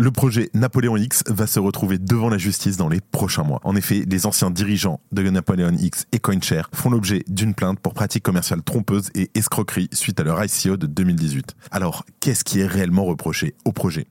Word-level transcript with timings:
Le 0.00 0.10
projet 0.10 0.48
Napoléon 0.54 0.96
X 0.96 1.22
va 1.26 1.46
se 1.46 1.60
retrouver 1.60 1.98
devant 1.98 2.30
la 2.30 2.38
justice 2.38 2.78
dans 2.78 2.88
les 2.88 3.02
prochains 3.02 3.42
mois. 3.42 3.60
En 3.64 3.76
effet, 3.76 4.06
les 4.08 4.24
anciens 4.24 4.50
dirigeants 4.50 4.98
de 5.12 5.20
Napoléon 5.28 5.76
X 5.78 6.06
et 6.12 6.18
CoinShare 6.18 6.70
font 6.72 6.88
l'objet 6.88 7.22
d'une 7.28 7.52
plainte 7.52 7.78
pour 7.80 7.92
pratiques 7.92 8.22
commerciales 8.22 8.62
trompeuses 8.62 9.10
et 9.14 9.30
escroqueries 9.34 9.90
suite 9.92 10.18
à 10.18 10.22
leur 10.22 10.42
ICO 10.42 10.78
de 10.78 10.86
2018. 10.86 11.54
Alors, 11.70 12.06
qu'est-ce 12.20 12.44
qui 12.44 12.60
est 12.60 12.66
réellement 12.66 13.04
reproché 13.04 13.54
au 13.66 13.72
projet? 13.72 14.06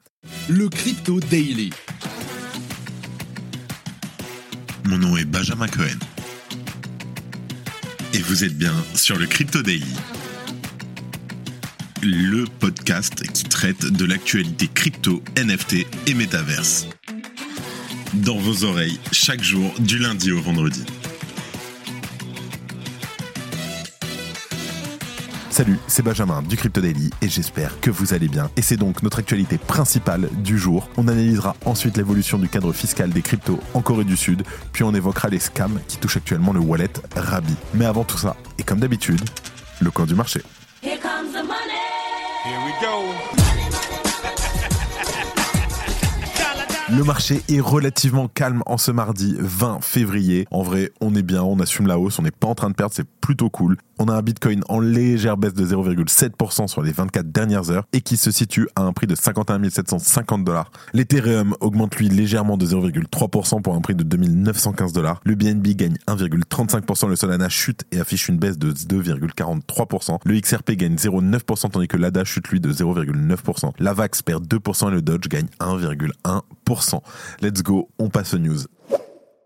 Le 0.47 0.69
Crypto 0.69 1.19
Daily. 1.21 1.71
Mon 4.85 4.99
nom 4.99 5.17
est 5.17 5.25
Benjamin 5.25 5.67
Cohen. 5.67 5.97
Et 8.13 8.19
vous 8.19 8.43
êtes 8.43 8.55
bien 8.55 8.75
sur 8.93 9.17
le 9.17 9.25
Crypto 9.25 9.63
Daily 9.63 9.95
le 12.01 12.45
podcast 12.59 13.27
qui 13.33 13.43
traite 13.43 13.85
de 13.85 14.05
l'actualité 14.05 14.69
crypto, 14.73 15.21
NFT 15.37 15.85
et 16.07 16.13
métaverse. 16.13 16.87
Dans 18.13 18.37
vos 18.37 18.63
oreilles, 18.63 18.99
chaque 19.11 19.43
jour, 19.43 19.73
du 19.79 19.97
lundi 19.97 20.31
au 20.31 20.39
vendredi. 20.39 20.83
Salut, 25.49 25.77
c'est 25.87 26.03
Benjamin 26.03 26.41
du 26.41 26.55
Crypto 26.55 26.79
Daily 26.79 27.09
et 27.21 27.27
j'espère 27.27 27.81
que 27.81 27.91
vous 27.91 28.13
allez 28.13 28.29
bien. 28.29 28.49
Et 28.55 28.61
c'est 28.61 28.77
donc 28.77 29.03
notre 29.03 29.19
actualité 29.19 29.57
principale 29.57 30.29
du 30.41 30.57
jour. 30.57 30.89
On 30.95 31.09
analysera 31.09 31.57
ensuite 31.65 31.97
l'évolution 31.97 32.39
du 32.39 32.47
cadre 32.47 32.71
fiscal 32.71 33.09
des 33.09 33.21
cryptos 33.21 33.59
en 33.73 33.81
Corée 33.81 34.05
du 34.05 34.15
Sud, 34.15 34.43
puis 34.71 34.83
on 34.83 34.95
évoquera 34.95 35.27
les 35.27 35.39
scams 35.39 35.81
qui 35.89 35.97
touchent 35.97 36.17
actuellement 36.17 36.53
le 36.53 36.61
wallet 36.61 36.93
Rabi. 37.13 37.55
Mais 37.73 37.85
avant 37.85 38.05
tout 38.05 38.17
ça, 38.17 38.37
et 38.57 38.63
comme 38.63 38.79
d'habitude, 38.79 39.21
le 39.81 39.91
coin 39.91 40.05
du 40.05 40.15
marché. 40.15 40.41
Le 46.91 47.03
marché 47.03 47.41
est 47.49 47.59
relativement 47.59 48.27
calme 48.27 48.63
en 48.65 48.77
ce 48.77 48.91
mardi 48.91 49.35
20 49.37 49.79
février. 49.81 50.47
En 50.49 50.63
vrai, 50.63 50.91
on 51.01 51.13
est 51.15 51.21
bien, 51.21 51.43
on 51.43 51.59
assume 51.59 51.87
la 51.87 51.99
hausse, 51.99 52.17
on 52.17 52.21
n'est 52.21 52.31
pas 52.31 52.47
en 52.47 52.55
train 52.55 52.69
de 52.69 52.75
perdre, 52.75 52.93
plutôt 53.29 53.51
cool. 53.51 53.77
On 53.99 54.07
a 54.07 54.13
un 54.15 54.23
Bitcoin 54.23 54.63
en 54.69 54.79
légère 54.79 55.37
baisse 55.37 55.53
de 55.53 55.63
0,7% 55.63 56.67
sur 56.67 56.81
les 56.81 56.91
24 56.91 57.31
dernières 57.31 57.69
heures 57.69 57.85
et 57.93 58.01
qui 58.01 58.17
se 58.17 58.31
situe 58.31 58.67
à 58.75 58.81
un 58.81 58.91
prix 58.91 59.05
de 59.05 59.13
51 59.13 59.69
750 59.69 60.43
dollars. 60.43 60.71
L'Ethereum 60.93 61.55
augmente 61.59 61.95
lui 61.97 62.09
légèrement 62.09 62.57
de 62.57 62.65
0,3% 62.65 63.61
pour 63.61 63.75
un 63.75 63.81
prix 63.81 63.93
de 63.93 64.01
2915 64.01 64.93
dollars. 64.93 65.21
Le 65.25 65.35
BNB 65.35 65.75
gagne 65.75 65.97
1,35%, 66.07 67.07
le 67.07 67.15
Solana 67.15 67.49
chute 67.49 67.83
et 67.91 67.99
affiche 67.99 68.29
une 68.29 68.39
baisse 68.39 68.57
de 68.57 68.73
2,43%. 68.73 70.17
Le 70.25 70.39
XRP 70.39 70.71
gagne 70.71 70.95
0,9% 70.95 71.69
tandis 71.69 71.87
que 71.87 71.97
l'ADA 71.97 72.23
chute 72.23 72.47
lui 72.47 72.59
de 72.59 72.73
0,9%. 72.73 73.73
L'AVAX 73.77 74.23
perd 74.23 74.47
2% 74.47 74.87
et 74.87 74.91
le 74.91 75.03
Dodge 75.03 75.27
gagne 75.27 75.49
1,1%. 75.59 77.01
Let's 77.41 77.61
go, 77.61 77.89
on 77.99 78.09
passe 78.09 78.33
aux 78.33 78.39
news. 78.39 78.61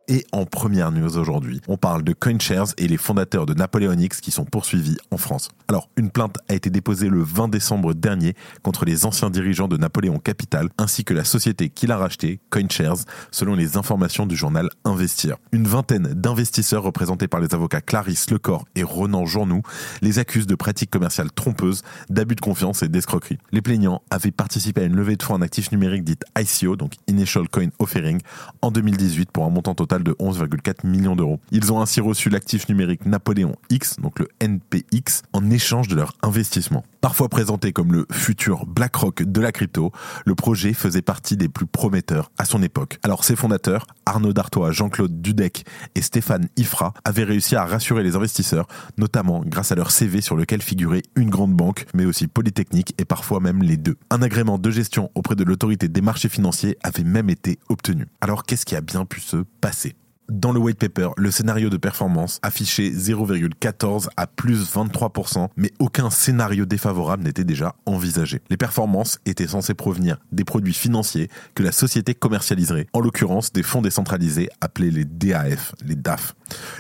Et 0.10 0.26
en 0.34 0.46
première 0.46 0.92
news 0.92 1.18
aujourd'hui, 1.18 1.62
on 1.70 1.78
parle 1.78 2.04
de 2.04 2.12
CoinShares 2.12 2.74
et 2.78 2.90
les 2.90 2.98
fondateurs 2.98 3.46
de 3.46 3.54
Napoleon 3.54 3.94
X 3.98 4.20
qui 4.20 4.32
sont 4.32 4.44
poursuivis 4.44 4.98
en 5.12 5.18
France. 5.18 5.48
Alors, 5.70 5.88
une 5.96 6.10
plainte 6.10 6.36
a 6.50 6.56
été 6.56 6.70
déposée 6.70 7.08
le 7.08 7.24
20 7.24 7.48
décembre 7.48 7.94
dernier 7.94 8.36
contre 8.64 8.84
les 8.84 9.06
anciens 9.06 9.30
dirigeants 9.30 9.70
de 9.70 9.78
Napoléon 9.78 10.20
Capital 10.20 10.68
ainsi 10.78 11.06
que 11.06 11.14
la 11.14 11.24
société 11.24 11.70
qui 11.70 11.88
l'a 11.88 11.96
racheté, 11.96 12.42
CoinShares, 12.50 13.06
selon 13.32 13.56
les 13.56 13.78
informations 13.78 14.26
du 14.26 14.36
journal 14.36 14.70
Investir. 14.84 15.38
Une 15.54 15.68
vingtaine 15.68 16.10
d'investisseurs 16.14 16.84
représentés 16.84 17.30
par 17.30 17.40
les 17.40 17.54
avocats 17.54 17.80
Clarisse 17.80 18.30
Lecor 18.30 18.66
et 18.76 18.84
Ronan 18.84 19.26
Journoux 19.26 19.62
les 20.02 20.20
accusent 20.20 20.48
de 20.48 20.56
pratiques 20.56 20.92
commerciales 20.92 21.32
trompeuses, 21.32 21.82
d'abus 22.10 22.36
de 22.36 22.42
confiance 22.42 22.84
et 22.84 22.90
d'escroquerie. 22.90 23.38
Les 23.54 23.62
plaignants 23.62 24.02
avaient 24.10 24.32
participé 24.32 24.82
à 24.82 24.84
une 24.84 24.98
levée 24.98 25.16
de 25.16 25.24
fonds 25.24 25.36
en 25.36 25.42
actifs 25.42 25.72
numériques 25.72 26.04
dite 26.04 26.26
ICO, 26.38 26.76
donc 26.76 26.96
Initial 27.08 27.48
Coin 27.48 27.70
Offering, 27.80 28.20
en 28.62 28.70
2018 28.70 29.32
pour 29.32 29.46
un 29.46 29.50
montant 29.50 29.76
total 29.76 29.93
de 30.02 30.14
11,4 30.14 30.88
millions 30.88 31.16
d'euros. 31.16 31.40
Ils 31.52 31.72
ont 31.72 31.82
ainsi 31.82 32.02
reçu 32.02 32.30
l'actif 32.30 32.70
numérique 32.70 33.06
Napoléon 33.06 33.56
X, 33.70 33.98
donc 34.00 34.20
le 34.20 34.28
NPX, 34.40 35.22
en 35.34 35.52
échange 35.52 35.88
de 35.88 35.96
leur 35.96 36.14
investissement. 36.24 36.84
Parfois 37.04 37.28
présenté 37.28 37.74
comme 37.74 37.92
le 37.92 38.08
futur 38.14 38.66
BlackRock 38.66 39.24
de 39.24 39.42
la 39.42 39.52
crypto, 39.52 39.92
le 40.26 40.36
projet 40.36 40.72
faisait 40.72 41.02
partie 41.02 41.36
des 41.36 41.50
plus 41.50 41.66
prometteurs 41.66 42.32
à 42.38 42.46
son 42.46 42.64
époque. 42.64 42.98
Alors 43.04 43.26
ses 43.26 43.36
fondateurs, 43.36 43.88
Arnaud 44.06 44.32
Dartois, 44.32 44.72
Jean-Claude 44.72 45.22
Dudek 45.22 45.66
et 45.96 46.02
Stéphane 46.02 46.48
Ifra, 46.56 46.94
avaient 47.04 47.26
réussi 47.26 47.58
à 47.58 47.66
rassurer 47.66 48.04
les 48.04 48.16
investisseurs, 48.16 48.68
notamment 48.98 49.44
grâce 49.46 49.74
à 49.74 49.76
leur 49.76 49.92
CV 49.92 50.22
sur 50.22 50.38
lequel 50.38 50.62
figurait 50.62 51.02
une 51.18 51.30
grande 51.30 51.54
banque, 51.54 51.86
mais 51.94 52.06
aussi 52.06 52.28
Polytechnique 52.28 52.96
et 52.98 53.04
parfois 53.04 53.42
même 53.42 53.64
les 53.64 53.76
deux. 53.76 53.98
Un 54.10 54.22
agrément 54.22 54.58
de 54.58 54.72
gestion 54.72 55.12
auprès 55.14 55.36
de 55.36 55.44
l'autorité 55.44 55.90
des 55.90 56.02
marchés 56.02 56.30
financiers 56.30 56.78
avait 56.84 57.04
même 57.04 57.30
été 57.30 57.60
obtenu. 57.68 58.08
Alors 58.22 58.44
qu'est-ce 58.44 58.66
qui 58.66 58.78
a 58.78 58.82
bien 58.82 59.04
pu 59.04 59.20
se 59.20 59.44
passer? 59.60 59.83
Dans 60.30 60.52
le 60.52 60.60
white 60.60 60.80
paper, 60.80 61.10
le 61.18 61.32
scénario 61.32 61.70
de 61.70 61.78
performance 61.78 62.40
affichait 62.44 62.90
0,14 62.90 64.08
à 64.16 64.28
plus 64.28 64.74
23%, 64.74 65.50
mais 65.58 65.72
aucun 65.80 66.10
scénario 66.10 66.66
défavorable 66.66 67.24
n'était 67.24 67.44
déjà 67.44 67.76
envisagé. 67.86 68.42
Les 68.50 68.58
performances 68.58 69.20
étaient 69.26 69.48
censées 69.48 69.74
provenir 69.74 70.18
des 70.32 70.44
produits 70.44 70.74
financiers 70.74 71.30
que 71.56 71.64
la 71.64 71.72
société 71.72 72.14
commercialiserait, 72.14 72.88
en 72.94 73.00
l'occurrence 73.00 73.52
des 73.52 73.64
fonds 73.64 73.82
décentralisés 73.82 74.50
appelés 74.62 74.92
les 74.92 75.06
DAF, 75.06 75.76
les 75.86 75.96
DAF. 75.96 76.36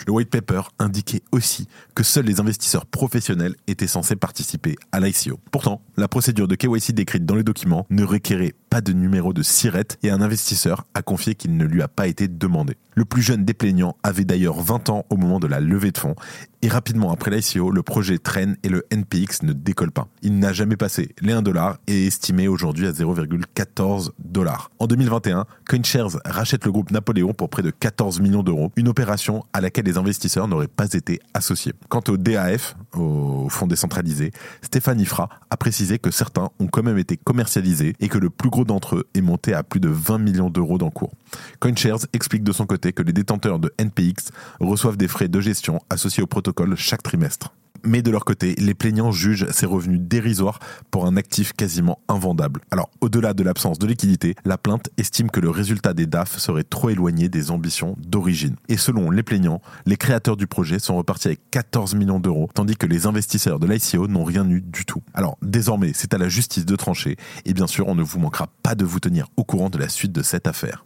Le 0.07 0.13
white 0.13 0.29
paper 0.29 0.61
indiquait 0.79 1.23
aussi 1.31 1.67
que 1.95 2.03
seuls 2.03 2.25
les 2.25 2.39
investisseurs 2.39 2.85
professionnels 2.85 3.55
étaient 3.67 3.87
censés 3.87 4.15
participer 4.15 4.75
à 4.91 4.99
l'ICO. 4.99 5.39
Pourtant, 5.51 5.81
la 5.97 6.07
procédure 6.07 6.47
de 6.47 6.55
KYC 6.55 6.93
décrite 6.93 7.25
dans 7.25 7.35
les 7.35 7.43
documents 7.43 7.85
ne 7.89 8.03
requérait 8.03 8.53
pas 8.69 8.81
de 8.81 8.93
numéro 8.93 9.33
de 9.33 9.43
SIRET 9.43 9.97
et 10.01 10.09
un 10.09 10.21
investisseur 10.21 10.85
a 10.93 11.01
confié 11.01 11.35
qu'il 11.35 11.57
ne 11.57 11.65
lui 11.65 11.81
a 11.81 11.87
pas 11.87 12.07
été 12.07 12.27
demandé. 12.27 12.75
Le 12.95 13.05
plus 13.05 13.21
des 13.37 13.53
plaignants 13.53 13.95
avait 14.03 14.25
d'ailleurs 14.25 14.61
20 14.61 14.89
ans 14.89 15.05
au 15.09 15.17
moment 15.17 15.39
de 15.39 15.47
la 15.47 15.59
levée 15.59 15.91
de 15.91 15.97
fonds 15.97 16.15
et 16.63 16.69
rapidement 16.69 17.11
après 17.11 17.29
l'ICO, 17.29 17.71
le 17.71 17.83
projet 17.83 18.17
traîne 18.17 18.55
et 18.63 18.69
le 18.69 18.85
NPX 18.89 19.43
ne 19.43 19.51
décolle 19.51 19.91
pas. 19.91 20.07
Il 20.21 20.39
n'a 20.39 20.53
jamais 20.53 20.77
passé 20.77 21.09
les 21.21 21.33
1 21.33 21.41
dollar 21.41 21.77
et 21.87 22.05
est 22.05 22.07
estimé 22.07 22.47
aujourd'hui 22.47 22.87
à 22.87 22.91
0,14 22.91 24.11
dollars. 24.17 24.71
En 24.79 24.87
2021, 24.87 25.45
CoinShares 25.69 26.21
rachète 26.23 26.63
le 26.63 26.71
groupe 26.71 26.91
Napoléon 26.91 27.33
pour 27.33 27.49
près 27.49 27.63
de 27.63 27.69
14 27.69 28.21
millions 28.21 28.43
d'euros, 28.43 28.71
une 28.77 28.87
opération 28.87 29.43
à 29.51 29.59
laquelle 29.59 29.83
les 29.83 29.97
investisseurs 29.97 30.47
n'auraient 30.47 30.69
pas 30.69 30.93
été 30.93 31.19
associés. 31.33 31.73
Quant 31.89 32.03
au 32.07 32.15
DAF, 32.15 32.77
au 32.95 33.47
fonds 33.49 33.67
décentralisé, 33.67 34.31
Stéphane 34.61 34.99
Ifra 34.99 35.29
a 35.49 35.57
précisé 35.57 35.99
que 35.99 36.11
certains 36.11 36.49
ont 36.59 36.67
quand 36.67 36.83
même 36.83 36.97
été 36.97 37.17
commercialisés 37.17 37.95
et 37.99 38.09
que 38.09 38.17
le 38.17 38.29
plus 38.29 38.49
gros 38.49 38.65
d'entre 38.65 38.97
eux 38.97 39.07
est 39.13 39.21
monté 39.21 39.53
à 39.53 39.63
plus 39.63 39.79
de 39.79 39.89
20 39.89 40.17
millions 40.19 40.49
d'euros 40.49 40.77
d'encours. 40.77 41.11
CoinShares 41.59 42.05
explique 42.13 42.43
de 42.43 42.51
son 42.51 42.65
côté 42.65 42.93
que 42.93 43.03
les 43.03 43.13
détenteurs 43.13 43.59
de 43.59 43.73
NPX 43.79 44.31
reçoivent 44.59 44.97
des 44.97 45.07
frais 45.07 45.27
de 45.27 45.39
gestion 45.39 45.79
associés 45.89 46.23
au 46.23 46.27
protocole 46.27 46.75
chaque 46.75 47.03
trimestre. 47.03 47.53
Mais 47.85 48.01
de 48.01 48.11
leur 48.11 48.23
côté, 48.23 48.55
les 48.57 48.73
plaignants 48.73 49.11
jugent 49.11 49.49
ces 49.51 49.65
revenus 49.65 49.99
dérisoires 49.99 50.59
pour 50.89 51.05
un 51.05 51.17
actif 51.17 51.51
quasiment 51.51 51.99
invendable. 52.07 52.61
Alors, 52.71 52.89
au-delà 53.01 53.33
de 53.33 53.43
l'absence 53.43 53.77
de 53.77 53.85
liquidité, 53.85 54.35
la 54.45 54.57
plainte 54.57 54.89
estime 54.97 55.29
que 55.29 55.41
le 55.41 55.49
résultat 55.49 55.93
des 55.93 56.05
DAF 56.05 56.37
serait 56.37 56.63
trop 56.63 56.89
éloigné 56.89 57.27
des 57.27 57.51
ambitions 57.51 57.95
d'origine. 57.99 58.55
Et 58.69 58.77
selon 58.77 59.11
les 59.11 59.21
plaignants, 59.21 59.61
les 59.85 59.97
créateurs 59.97 60.37
du 60.37 60.47
projet 60.47 60.79
sont 60.79 60.95
repartis 60.95 61.27
avec 61.27 61.41
14 61.51 61.95
millions 61.95 62.21
d'euros, 62.21 62.49
tandis 62.53 62.77
que 62.77 62.87
les 62.87 63.05
investisseurs 63.05 63.59
de 63.59 63.67
l'ICO 63.67 64.07
n'ont 64.07 64.23
rien 64.23 64.49
eu 64.49 64.61
du 64.61 64.85
tout. 64.85 65.03
Alors, 65.13 65.37
désormais, 65.41 65.91
c'est 65.93 66.13
à 66.13 66.17
la 66.17 66.29
justice 66.29 66.65
de 66.65 66.75
trancher, 66.77 67.17
et 67.45 67.53
bien 67.53 67.67
sûr, 67.67 67.87
on 67.89 67.95
ne 67.95 68.03
vous 68.03 68.19
manquera 68.19 68.47
pas 68.63 68.75
de 68.75 68.85
vous 68.85 69.01
tenir 69.01 69.27
au 69.35 69.43
courant 69.43 69.69
de 69.69 69.77
la 69.77 69.89
suite 69.89 70.13
de 70.13 70.21
cette 70.21 70.47
affaire. 70.47 70.85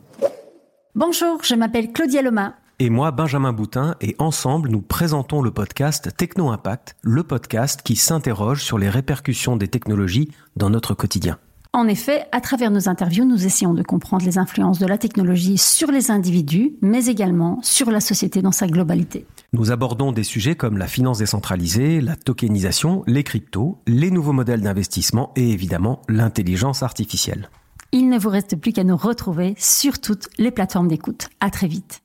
Bonjour, 0.95 1.43
je 1.43 1.53
m'appelle 1.53 1.91
Claudia 1.91 2.23
Loma 2.23 2.55
et 2.79 2.89
moi 2.89 3.11
Benjamin 3.11 3.53
Boutin 3.53 3.95
et 4.01 4.15
ensemble 4.19 4.69
nous 4.69 4.81
présentons 4.81 5.41
le 5.41 5.51
podcast 5.51 6.15
Techno 6.15 6.49
Impact, 6.49 6.95
le 7.01 7.23
podcast 7.23 7.81
qui 7.81 7.95
s'interroge 7.95 8.63
sur 8.63 8.77
les 8.77 8.89
répercussions 8.89 9.57
des 9.57 9.67
technologies 9.67 10.29
dans 10.55 10.69
notre 10.69 10.93
quotidien. 10.93 11.39
En 11.73 11.87
effet, 11.87 12.25
à 12.31 12.39
travers 12.39 12.71
nos 12.71 12.87
interviews, 12.87 13.25
nous 13.25 13.45
essayons 13.45 13.73
de 13.73 13.83
comprendre 13.83 14.25
les 14.25 14.37
influences 14.37 14.79
de 14.79 14.85
la 14.85 14.97
technologie 14.97 15.57
sur 15.57 15.91
les 15.91 16.11
individus, 16.11 16.75
mais 16.81 17.05
également 17.07 17.59
sur 17.61 17.91
la 17.91 17.99
société 17.99 18.41
dans 18.41 18.51
sa 18.51 18.67
globalité. 18.67 19.25
Nous 19.53 19.71
abordons 19.71 20.11
des 20.11 20.23
sujets 20.23 20.55
comme 20.55 20.77
la 20.77 20.87
finance 20.87 21.19
décentralisée, 21.19 21.99
la 21.99 22.15
tokenisation, 22.15 23.03
les 23.07 23.23
cryptos, 23.23 23.79
les 23.87 24.11
nouveaux 24.11 24.33
modèles 24.33 24.61
d'investissement 24.61 25.31
et 25.35 25.51
évidemment 25.51 26.01
l'intelligence 26.09 26.83
artificielle. 26.83 27.49
Il 27.91 28.09
ne 28.09 28.19
vous 28.19 28.29
reste 28.29 28.55
plus 28.55 28.73
qu'à 28.73 28.83
nous 28.83 28.97
retrouver 28.97 29.55
sur 29.57 29.99
toutes 29.99 30.29
les 30.37 30.51
plateformes 30.51 30.87
d'écoute. 30.87 31.29
À 31.39 31.49
très 31.49 31.67
vite. 31.67 32.01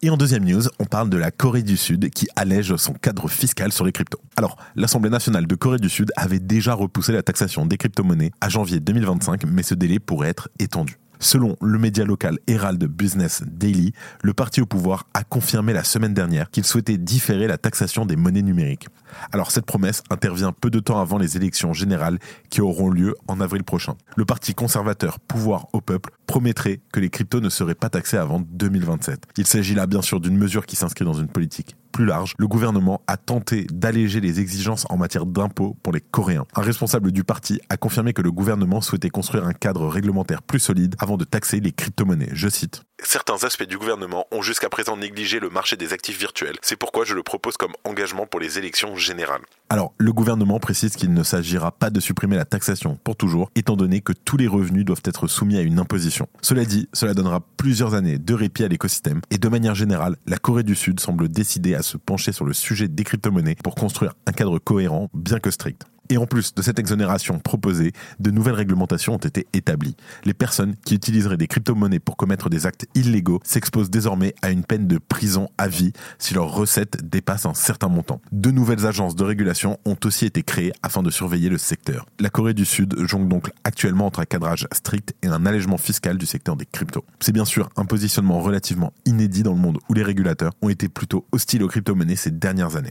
Et 0.00 0.10
en 0.10 0.16
deuxième 0.16 0.44
news, 0.44 0.62
on 0.78 0.84
parle 0.84 1.10
de 1.10 1.16
la 1.16 1.32
Corée 1.32 1.64
du 1.64 1.76
Sud 1.76 2.10
qui 2.10 2.28
allège 2.36 2.76
son 2.76 2.92
cadre 2.92 3.28
fiscal 3.28 3.72
sur 3.72 3.84
les 3.84 3.90
cryptos. 3.90 4.20
Alors, 4.36 4.56
l'Assemblée 4.76 5.10
nationale 5.10 5.48
de 5.48 5.54
Corée 5.56 5.80
du 5.80 5.88
Sud 5.88 6.12
avait 6.14 6.38
déjà 6.38 6.72
repoussé 6.74 7.12
la 7.12 7.24
taxation 7.24 7.66
des 7.66 7.76
crypto-monnaies 7.78 8.30
à 8.40 8.48
janvier 8.48 8.78
2025, 8.78 9.42
mais 9.46 9.64
ce 9.64 9.74
délai 9.74 9.98
pourrait 9.98 10.28
être 10.28 10.50
étendu. 10.60 11.00
Selon 11.18 11.56
le 11.60 11.80
média 11.80 12.04
local 12.04 12.38
Herald 12.46 12.84
Business 12.84 13.42
Daily, 13.44 13.92
le 14.22 14.34
parti 14.34 14.60
au 14.60 14.66
pouvoir 14.66 15.08
a 15.14 15.24
confirmé 15.24 15.72
la 15.72 15.82
semaine 15.82 16.14
dernière 16.14 16.48
qu'il 16.52 16.64
souhaitait 16.64 16.96
différer 16.96 17.48
la 17.48 17.58
taxation 17.58 18.06
des 18.06 18.14
monnaies 18.14 18.42
numériques. 18.42 18.86
Alors 19.32 19.50
cette 19.50 19.66
promesse 19.66 20.04
intervient 20.10 20.52
peu 20.52 20.70
de 20.70 20.78
temps 20.78 21.00
avant 21.00 21.18
les 21.18 21.36
élections 21.36 21.72
générales 21.72 22.20
qui 22.50 22.60
auront 22.60 22.88
lieu 22.88 23.16
en 23.26 23.40
avril 23.40 23.64
prochain. 23.64 23.96
Le 24.14 24.24
parti 24.24 24.54
conservateur 24.54 25.18
Pouvoir 25.18 25.66
au 25.72 25.80
peuple 25.80 26.12
promettrait 26.28 26.80
que 26.92 27.00
les 27.00 27.10
cryptos 27.10 27.40
ne 27.40 27.48
seraient 27.48 27.74
pas 27.74 27.88
taxés 27.88 28.18
avant 28.18 28.38
2027. 28.38 29.24
Il 29.38 29.46
s'agit 29.46 29.74
là 29.74 29.86
bien 29.86 30.02
sûr 30.02 30.20
d'une 30.20 30.36
mesure 30.36 30.66
qui 30.66 30.76
s'inscrit 30.76 31.04
dans 31.04 31.14
une 31.14 31.26
politique 31.26 31.74
plus 31.98 32.04
large, 32.04 32.34
le 32.38 32.46
gouvernement 32.46 33.02
a 33.08 33.16
tenté 33.16 33.66
d'alléger 33.72 34.20
les 34.20 34.38
exigences 34.38 34.86
en 34.88 34.96
matière 34.96 35.26
d'impôts 35.26 35.76
pour 35.82 35.92
les 35.92 36.00
Coréens. 36.00 36.46
Un 36.54 36.62
responsable 36.62 37.10
du 37.10 37.24
parti 37.24 37.60
a 37.70 37.76
confirmé 37.76 38.12
que 38.12 38.22
le 38.22 38.30
gouvernement 38.30 38.80
souhaitait 38.80 39.08
construire 39.08 39.44
un 39.44 39.52
cadre 39.52 39.88
réglementaire 39.88 40.42
plus 40.42 40.60
solide 40.60 40.94
avant 41.00 41.16
de 41.16 41.24
taxer 41.24 41.58
les 41.58 41.72
crypto-monnaies. 41.72 42.30
Je 42.34 42.48
cite. 42.48 42.82
Certains 43.02 43.42
aspects 43.42 43.66
du 43.66 43.78
gouvernement 43.78 44.26
ont 44.30 44.42
jusqu'à 44.42 44.68
présent 44.68 44.96
négligé 44.96 45.40
le 45.40 45.50
marché 45.50 45.76
des 45.76 45.92
actifs 45.92 46.20
virtuels. 46.20 46.58
C'est 46.62 46.76
pourquoi 46.76 47.04
je 47.04 47.14
le 47.14 47.24
propose 47.24 47.56
comme 47.56 47.72
engagement 47.82 48.26
pour 48.26 48.38
les 48.38 48.58
élections 48.58 48.94
générales. 48.94 49.42
Alors, 49.70 49.92
le 49.98 50.14
gouvernement 50.14 50.58
précise 50.58 50.96
qu'il 50.96 51.12
ne 51.12 51.22
s'agira 51.22 51.72
pas 51.72 51.90
de 51.90 52.00
supprimer 52.00 52.36
la 52.36 52.46
taxation 52.46 52.98
pour 53.04 53.16
toujours, 53.16 53.50
étant 53.54 53.76
donné 53.76 54.00
que 54.00 54.14
tous 54.14 54.38
les 54.38 54.46
revenus 54.46 54.86
doivent 54.86 55.02
être 55.04 55.26
soumis 55.26 55.58
à 55.58 55.60
une 55.60 55.78
imposition. 55.78 56.26
Cela 56.40 56.64
dit, 56.64 56.88
cela 56.94 57.12
donnera 57.12 57.42
plusieurs 57.58 57.92
années 57.92 58.16
de 58.16 58.32
répit 58.32 58.64
à 58.64 58.68
l'écosystème, 58.68 59.20
et 59.30 59.36
de 59.36 59.48
manière 59.48 59.74
générale, 59.74 60.16
la 60.26 60.38
Corée 60.38 60.62
du 60.62 60.74
Sud 60.74 61.00
semble 61.00 61.28
décidée 61.28 61.74
à 61.74 61.82
se 61.82 61.98
pencher 61.98 62.32
sur 62.32 62.46
le 62.46 62.54
sujet 62.54 62.88
des 62.88 63.04
crypto-monnaies 63.04 63.56
pour 63.62 63.74
construire 63.74 64.14
un 64.26 64.32
cadre 64.32 64.58
cohérent, 64.58 65.10
bien 65.12 65.38
que 65.38 65.50
strict. 65.50 65.84
Et 66.10 66.16
en 66.16 66.26
plus 66.26 66.54
de 66.54 66.62
cette 66.62 66.78
exonération 66.78 67.38
proposée, 67.38 67.92
de 68.18 68.30
nouvelles 68.30 68.54
réglementations 68.54 69.14
ont 69.14 69.18
été 69.18 69.46
établies. 69.52 69.96
Les 70.24 70.34
personnes 70.34 70.74
qui 70.84 70.94
utiliseraient 70.94 71.36
des 71.36 71.46
crypto-monnaies 71.46 71.98
pour 71.98 72.16
commettre 72.16 72.48
des 72.48 72.66
actes 72.66 72.86
illégaux 72.94 73.40
s'exposent 73.44 73.90
désormais 73.90 74.34
à 74.40 74.50
une 74.50 74.64
peine 74.64 74.86
de 74.86 74.98
prison 74.98 75.48
à 75.58 75.68
vie 75.68 75.92
si 76.18 76.34
leurs 76.34 76.52
recettes 76.52 77.08
dépassent 77.08 77.46
un 77.46 77.54
certain 77.54 77.88
montant. 77.88 78.20
De 78.32 78.50
nouvelles 78.50 78.86
agences 78.86 79.16
de 79.16 79.24
régulation 79.24 79.78
ont 79.84 79.96
aussi 80.04 80.24
été 80.24 80.42
créées 80.42 80.72
afin 80.82 81.02
de 81.02 81.10
surveiller 81.10 81.50
le 81.50 81.58
secteur. 81.58 82.06
La 82.20 82.30
Corée 82.30 82.54
du 82.54 82.64
Sud 82.64 82.94
jongle 83.06 83.28
donc 83.28 83.50
actuellement 83.64 84.06
entre 84.06 84.20
un 84.20 84.24
cadrage 84.24 84.66
strict 84.72 85.14
et 85.22 85.26
un 85.26 85.44
allègement 85.44 85.78
fiscal 85.78 86.16
du 86.16 86.26
secteur 86.26 86.56
des 86.56 86.66
cryptos. 86.66 87.04
C'est 87.20 87.32
bien 87.32 87.44
sûr 87.44 87.68
un 87.76 87.84
positionnement 87.84 88.40
relativement 88.40 88.92
inédit 89.04 89.42
dans 89.42 89.52
le 89.52 89.60
monde 89.60 89.78
où 89.88 89.94
les 89.94 90.02
régulateurs 90.02 90.52
ont 90.62 90.68
été 90.68 90.88
plutôt 90.88 91.26
hostiles 91.32 91.62
aux 91.62 91.68
crypto-monnaies 91.68 92.16
ces 92.16 92.30
dernières 92.30 92.76
années. 92.76 92.90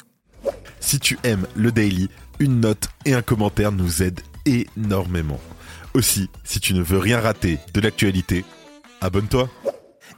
Si 0.80 1.00
tu 1.00 1.18
aimes 1.24 1.48
le 1.56 1.72
daily, 1.72 2.10
une 2.40 2.60
note 2.60 2.90
et 3.06 3.14
un 3.14 3.22
commentaire 3.22 3.72
nous 3.72 4.04
aident 4.04 4.22
énormément. 4.46 5.40
Aussi, 5.94 6.30
si 6.44 6.60
tu 6.60 6.74
ne 6.74 6.82
veux 6.82 7.00
rien 7.00 7.20
rater 7.20 7.60
de 7.74 7.82
l'actualité, 7.82 8.46
abonne-toi. 9.02 9.50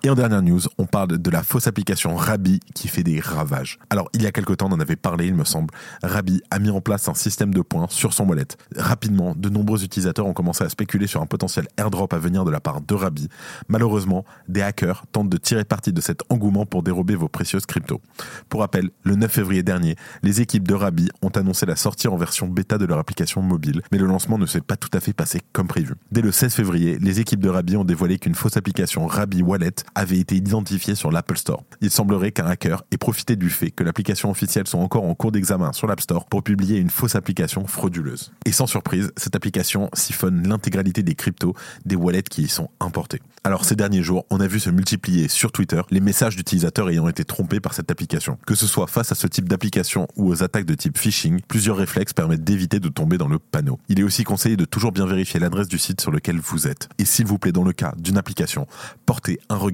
Et 0.04 0.10
en 0.10 0.16
dernière 0.16 0.42
news, 0.42 0.62
on 0.78 0.86
parle 0.86 1.18
de 1.18 1.30
la 1.30 1.44
fausse 1.44 1.68
application 1.68 2.16
Rabi 2.16 2.60
qui 2.74 2.88
fait 2.88 3.04
des 3.04 3.20
ravages. 3.20 3.80
Alors, 3.90 4.10
il 4.14 4.24
y 4.24 4.28
a 4.28 4.32
quelque 4.32 4.54
temps, 4.54 4.68
on 4.70 4.74
en 4.74 4.80
avait 4.80 4.96
parlé, 4.96 5.28
il 5.28 5.36
me 5.36 5.44
semble. 5.44 5.74
Rabi 6.04 6.42
a 6.52 6.60
mis 6.60 6.70
en 6.70 6.82
place 6.82 7.08
un 7.08 7.14
système 7.14 7.54
de 7.54 7.62
points 7.62 7.88
sur 7.90 8.14
son 8.14 8.26
wallet. 8.28 8.48
Rapidement, 8.76 9.34
de 9.36 9.50
nombreux 9.50 9.84
utilisateurs 9.84 10.26
ont 10.26 10.34
commencé 10.34 10.64
à 10.64 10.70
spéculer 10.70 11.08
sur 11.08 11.22
un 11.22 11.26
potentiel 11.26 11.68
airdrop 11.78 12.14
à 12.14 12.18
venir 12.18 12.46
de 12.46 12.52
la 12.52 12.60
part 12.60 12.82
de 12.82 12.96
Rabi. 12.96 13.28
Malheureusement, 13.68 14.26
des 14.48 14.62
hackers 14.62 15.06
tentent 15.12 15.30
de 15.30 15.38
tirer 15.38 15.66
parti 15.66 15.92
de 15.92 16.02
cet 16.02 16.22
engouement 16.30 16.66
pour 16.66 16.84
dérober 16.84 17.16
vos 17.16 17.28
précieuses 17.28 17.66
cryptos. 17.66 18.02
Pour 18.48 18.62
rappel, 18.62 18.90
le 19.04 19.16
9 19.16 19.32
février 19.32 19.64
dernier, 19.64 19.96
les 20.24 20.42
équipes 20.42 20.68
de 20.68 20.74
Rabi 20.74 21.10
ont 21.22 21.30
annoncé 21.30 21.66
la 21.66 21.76
sortie 21.76 22.08
en 22.08 22.18
version 22.18 22.48
bêta 22.48 22.78
de 22.78 22.86
leur 22.86 23.00
application 23.00 23.42
mobile, 23.42 23.82
mais 23.92 23.98
le 23.98 24.06
lancement 24.06 24.38
ne 24.38 24.46
s'est 24.46 24.62
pas 24.62 24.78
tout 24.78 24.90
à 24.94 25.00
fait 25.00 25.14
passé 25.14 25.42
comme 25.54 25.68
prévu. 25.68 25.96
Dès 26.12 26.22
le 26.22 26.32
16 26.32 26.54
février, 26.54 26.98
les 27.00 27.20
équipes 27.20 27.42
de 27.42 27.50
Rabi 27.50 27.76
ont 27.76 27.84
dévoilé 27.84 28.18
qu'une 28.20 28.36
fausse 28.36 28.58
application 28.58 29.08
Rabi 29.08 29.42
Wallet 29.42 29.76
avait 29.96 30.18
été 30.18 30.36
identifié 30.36 30.96
sur 30.96 31.12
l'Apple 31.12 31.38
Store. 31.38 31.64
Il 31.82 31.92
semblerait 31.92 32.32
qu'un 32.32 32.46
hacker 32.46 32.84
ait 32.92 32.98
profité 32.98 33.36
du 33.36 33.50
fait 33.50 33.72
que 33.72 33.84
l'application 33.84 34.30
officielle 34.30 34.68
soit 34.68 34.80
encore 34.80 35.04
en 35.04 35.16
cours 35.16 35.32
d'examen 35.32 35.74
sur 35.74 35.88
l'App 35.88 36.02
Store 36.02 36.26
pour 36.26 36.44
publier 36.44 36.78
une 36.78 36.90
fausse 36.90 37.16
application 37.16 37.68
frauduleuse. 37.68 38.32
Et 38.46 38.52
sans 38.52 38.68
surprise, 38.68 39.12
cette 39.18 39.36
application 39.36 39.90
siphonne 39.94 40.48
l'intégralité 40.48 41.04
des 41.04 41.16
cryptos 41.16 41.54
des 41.86 41.96
wallets 41.96 42.24
qui 42.24 42.44
y 42.44 42.48
sont 42.48 42.70
importés. 42.80 43.22
Alors 43.44 43.66
ces 43.66 43.76
derniers 43.76 44.04
jours, 44.04 44.26
on 44.30 44.40
a 44.40 44.48
vu 44.48 44.60
se 44.60 44.70
multiplier 44.70 45.28
sur 45.28 45.52
Twitter 45.52 45.82
les 45.92 46.02
messages 46.02 46.36
d'utilisateurs 46.36 46.90
ayant 46.90 47.08
été 47.08 47.24
trompés 47.24 47.60
par 47.60 47.74
cette 47.74 47.90
application. 47.90 48.38
Que 48.46 48.56
ce 48.56 48.68
soit 48.68 48.88
face 48.88 49.12
à 49.12 49.16
ce 49.16 49.28
type 49.28 49.48
d'application 49.48 50.08
ou 50.16 50.30
aux 50.30 50.44
attaques 50.44 50.66
de 50.66 50.76
type 50.76 50.98
phishing, 50.98 51.40
plusieurs 51.48 51.78
réflexes 51.78 52.14
permettent 52.14 52.44
d'éviter 52.44 52.80
de 52.80 52.90
tomber 52.90 53.18
dans 53.18 53.28
le 53.28 53.40
panneau. 53.40 53.80
Il 53.88 54.00
est 54.00 54.04
aussi 54.04 54.24
conseillé 54.24 54.58
de 54.58 54.66
toujours 54.66 54.92
bien 54.92 55.06
vérifier 55.06 55.40
l'adresse 55.40 55.68
du 55.68 55.78
site 55.78 56.02
sur 56.02 56.12
lequel 56.12 56.40
vous 56.40 56.68
êtes. 56.68 56.90
Et 56.98 57.06
s'il 57.06 57.26
vous 57.26 57.38
plaît, 57.38 57.52
dans 57.52 57.64
le 57.64 57.74
cas 57.74 57.94
d'une 57.98 58.18
application, 58.18 58.68
portez 59.06 59.40
un 59.50 59.56
regard 59.56 59.69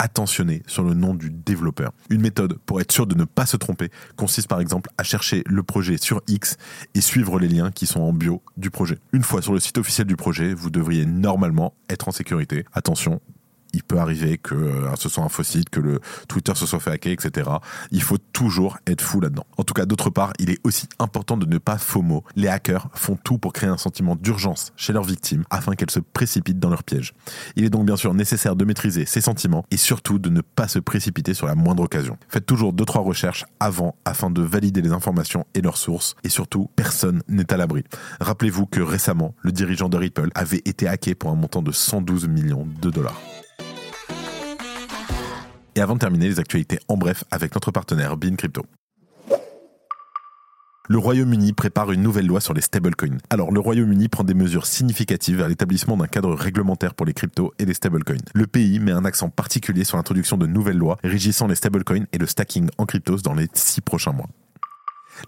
attentionné 0.00 0.62
sur 0.66 0.82
le 0.82 0.94
nom 0.94 1.14
du 1.14 1.30
développeur. 1.30 1.92
Une 2.08 2.22
méthode 2.22 2.58
pour 2.64 2.80
être 2.80 2.90
sûr 2.90 3.06
de 3.06 3.14
ne 3.14 3.24
pas 3.24 3.44
se 3.44 3.58
tromper 3.58 3.90
consiste 4.16 4.48
par 4.48 4.60
exemple 4.60 4.90
à 4.96 5.02
chercher 5.02 5.42
le 5.46 5.62
projet 5.62 5.98
sur 5.98 6.22
X 6.26 6.56
et 6.94 7.02
suivre 7.02 7.38
les 7.38 7.48
liens 7.48 7.70
qui 7.70 7.86
sont 7.86 8.00
en 8.00 8.12
bio 8.12 8.42
du 8.56 8.70
projet. 8.70 8.98
Une 9.12 9.22
fois 9.22 9.42
sur 9.42 9.52
le 9.52 9.60
site 9.60 9.76
officiel 9.76 10.06
du 10.06 10.16
projet, 10.16 10.54
vous 10.54 10.70
devriez 10.70 11.04
normalement 11.04 11.74
être 11.90 12.08
en 12.08 12.12
sécurité. 12.12 12.64
Attention, 12.72 13.20
il 13.72 13.82
peut 13.82 13.98
arriver 13.98 14.38
que 14.38 14.54
euh, 14.54 14.96
ce 14.96 15.08
soit 15.08 15.24
un 15.24 15.28
faux 15.28 15.42
site, 15.42 15.70
que 15.70 15.80
le 15.80 16.00
Twitter 16.28 16.54
se 16.54 16.66
soit 16.66 16.80
fait 16.80 16.90
hacker, 16.90 17.12
etc. 17.12 17.50
Il 17.90 18.02
faut 18.02 18.18
toujours 18.18 18.78
être 18.86 19.00
fou 19.00 19.20
là-dedans. 19.20 19.46
En 19.56 19.64
tout 19.64 19.74
cas, 19.74 19.86
d'autre 19.86 20.10
part, 20.10 20.32
il 20.38 20.50
est 20.50 20.58
aussi 20.64 20.88
important 20.98 21.36
de 21.36 21.46
ne 21.46 21.58
pas 21.58 21.78
FOMO. 21.78 22.24
Les 22.36 22.48
hackers 22.48 22.88
font 22.94 23.16
tout 23.16 23.38
pour 23.38 23.52
créer 23.52 23.70
un 23.70 23.78
sentiment 23.78 24.16
d'urgence 24.16 24.72
chez 24.76 24.92
leurs 24.92 25.04
victimes 25.04 25.44
afin 25.50 25.74
qu'elles 25.74 25.90
se 25.90 26.00
précipitent 26.00 26.58
dans 26.58 26.70
leur 26.70 26.84
piège. 26.84 27.14
Il 27.56 27.64
est 27.64 27.70
donc 27.70 27.86
bien 27.86 27.96
sûr 27.96 28.14
nécessaire 28.14 28.56
de 28.56 28.64
maîtriser 28.64 29.06
ces 29.06 29.20
sentiments 29.20 29.64
et 29.70 29.76
surtout 29.76 30.18
de 30.18 30.30
ne 30.30 30.40
pas 30.40 30.68
se 30.68 30.78
précipiter 30.78 31.34
sur 31.34 31.46
la 31.46 31.54
moindre 31.54 31.82
occasion. 31.82 32.18
Faites 32.28 32.46
toujours 32.46 32.72
deux 32.72 32.84
trois 32.84 33.02
recherches 33.02 33.44
avant 33.58 33.96
afin 34.04 34.30
de 34.30 34.42
valider 34.42 34.82
les 34.82 34.92
informations 34.92 35.46
et 35.54 35.60
leurs 35.60 35.76
sources 35.76 36.16
et 36.24 36.28
surtout 36.28 36.70
personne 36.76 37.22
n'est 37.28 37.52
à 37.52 37.56
l'abri. 37.56 37.84
Rappelez-vous 38.20 38.66
que 38.66 38.80
récemment, 38.80 39.34
le 39.42 39.52
dirigeant 39.52 39.88
de 39.88 39.96
Ripple 39.96 40.30
avait 40.34 40.62
été 40.64 40.88
hacké 40.88 41.14
pour 41.14 41.30
un 41.30 41.36
montant 41.36 41.62
de 41.62 41.72
112 41.72 42.28
millions 42.28 42.66
de 42.80 42.90
dollars. 42.90 43.20
Et 45.76 45.80
avant 45.80 45.94
de 45.94 46.00
terminer, 46.00 46.28
les 46.28 46.40
actualités 46.40 46.78
en 46.88 46.96
bref 46.96 47.24
avec 47.30 47.54
notre 47.54 47.70
partenaire 47.70 48.16
Bean 48.16 48.34
Crypto. 48.36 48.64
Le 50.88 50.98
Royaume-Uni 50.98 51.52
prépare 51.52 51.92
une 51.92 52.02
nouvelle 52.02 52.26
loi 52.26 52.40
sur 52.40 52.52
les 52.52 52.62
stablecoins. 52.62 53.18
Alors, 53.30 53.52
le 53.52 53.60
Royaume-Uni 53.60 54.08
prend 54.08 54.24
des 54.24 54.34
mesures 54.34 54.66
significatives 54.66 55.36
vers 55.36 55.48
l'établissement 55.48 55.96
d'un 55.96 56.08
cadre 56.08 56.34
réglementaire 56.34 56.94
pour 56.94 57.06
les 57.06 57.14
cryptos 57.14 57.52
et 57.60 57.64
les 57.64 57.74
stablecoins. 57.74 58.16
Le 58.34 58.48
pays 58.48 58.80
met 58.80 58.90
un 58.90 59.04
accent 59.04 59.28
particulier 59.28 59.84
sur 59.84 59.98
l'introduction 59.98 60.36
de 60.36 60.48
nouvelles 60.48 60.78
lois 60.78 60.98
régissant 61.04 61.46
les 61.46 61.54
stablecoins 61.54 62.06
et 62.12 62.18
le 62.18 62.26
stacking 62.26 62.70
en 62.76 62.86
cryptos 62.86 63.18
dans 63.18 63.34
les 63.34 63.46
six 63.54 63.80
prochains 63.80 64.10
mois. 64.10 64.26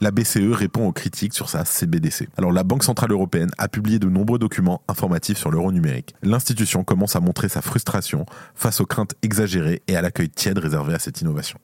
La 0.01 0.11
BCE 0.11 0.53
répond 0.53 0.87
aux 0.87 0.93
critiques 0.93 1.35
sur 1.35 1.49
sa 1.49 1.65
CBDC. 1.65 2.29
Alors 2.37 2.53
la 2.53 2.65
Banque 2.65 2.85
Centrale 2.85 3.13
Européenne 3.13 3.51
a 3.59 3.69
publié 3.69 3.99
de 3.99 4.09
nombreux 4.09 4.39
documents 4.39 4.83
informatifs 4.89 5.39
sur 5.39 5.51
l'euro 5.51 5.73
numérique. 5.73 6.15
L'institution 6.23 6.85
commence 6.85 7.17
à 7.17 7.21
montrer 7.21 7.49
sa 7.49 7.63
frustration 7.63 8.27
face 8.55 8.81
aux 8.81 8.87
craintes 8.87 9.15
exagérées 9.23 9.83
et 9.89 9.97
à 9.97 10.03
l'accueil 10.03 10.31
tiède 10.31 10.59
réservé 10.59 10.95
à 10.95 10.99
cette 10.99 11.21
innovation. 11.21 11.59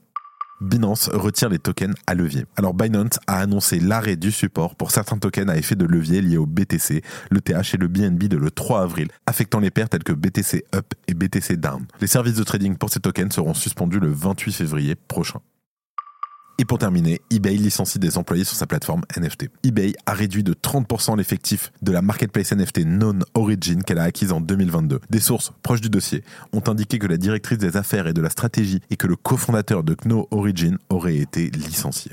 Binance 0.61 1.09
retire 1.09 1.49
les 1.49 1.61
tokens 1.61 1.95
à 2.09 2.15
levier. 2.15 2.45
Alors 2.57 2.75
Binance 2.75 3.21
a 3.29 3.39
annoncé 3.39 3.79
l'arrêt 3.79 4.17
du 4.17 4.33
support 4.33 4.75
pour 4.75 4.91
certains 4.91 5.17
tokens 5.17 5.49
à 5.49 5.57
effet 5.57 5.77
de 5.77 5.85
levier 5.85 6.21
liés 6.21 6.37
au 6.37 6.47
BTC, 6.47 7.03
le 7.31 7.41
TH 7.41 7.75
et 7.75 7.77
le 7.77 7.87
BNB 7.87 8.25
de 8.25 8.37
le 8.37 8.51
3 8.51 8.83
avril, 8.83 9.09
affectant 9.27 9.61
les 9.61 9.71
paires 9.71 9.89
telles 9.89 10.03
que 10.03 10.13
BTC 10.13 10.65
Up 10.75 10.95
et 11.07 11.15
BTC 11.15 11.59
Down. 11.59 11.87
Les 12.01 12.09
services 12.09 12.35
de 12.35 12.43
trading 12.43 12.77
pour 12.77 12.91
ces 12.91 12.99
tokens 12.99 13.33
seront 13.33 13.55
suspendus 13.55 14.01
le 14.01 14.11
28 14.11 14.53
février 14.53 14.97
prochain. 14.97 15.41
Et 16.61 16.65
pour 16.65 16.79
terminer, 16.79 17.21
eBay 17.31 17.55
licencie 17.55 18.01
des 18.01 18.19
employés 18.19 18.43
sur 18.43 18.57
sa 18.57 18.67
plateforme 18.67 19.03
NFT. 19.17 19.49
eBay 19.63 19.95
a 20.07 20.13
réduit 20.13 20.43
de 20.43 20.55
30% 20.55 21.17
l'effectif 21.17 21.71
de 21.83 21.93
la 21.93 22.03
marketplace 22.03 22.53
NFT 22.53 22.85
Non-Origin 22.85 23.85
qu'elle 23.85 23.99
a 23.99 24.03
acquise 24.03 24.33
en 24.33 24.41
2022. 24.41 24.99
Des 25.09 25.21
sources 25.21 25.53
proches 25.63 25.81
du 25.81 25.89
dossier 25.89 26.25
ont 26.53 26.63
indiqué 26.67 26.99
que 26.99 27.07
la 27.07 27.17
directrice 27.17 27.59
des 27.59 27.77
affaires 27.77 28.09
et 28.09 28.13
de 28.13 28.21
la 28.21 28.31
stratégie 28.31 28.81
et 28.91 28.97
que 28.97 29.07
le 29.07 29.15
cofondateur 29.15 29.85
de 29.85 29.95
Kno 29.95 30.27
Origin 30.33 30.79
auraient 30.89 31.19
été 31.19 31.49
licenciés. 31.51 32.13